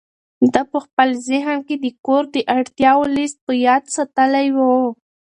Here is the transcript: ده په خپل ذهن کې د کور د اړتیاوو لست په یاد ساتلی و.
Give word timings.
ده 0.53 0.61
په 0.71 0.77
خپل 0.85 1.09
ذهن 1.29 1.57
کې 1.67 1.75
د 1.79 1.85
کور 2.05 2.23
د 2.35 2.37
اړتیاوو 2.57 3.11
لست 3.15 3.37
په 3.45 3.53
یاد 3.65 3.83
ساتلی 3.95 4.47
و. 4.55 4.59